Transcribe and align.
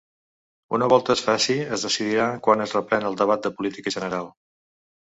Una 0.77 0.87
volta 0.93 1.13
es 1.17 1.21
faci 1.25 1.57
es 1.77 1.85
decidirà 1.89 2.27
quan 2.49 2.67
es 2.67 2.75
reprèn 2.79 3.07
el 3.13 3.21
debat 3.25 3.47
de 3.47 3.57
política 3.61 3.97
general. 4.01 4.35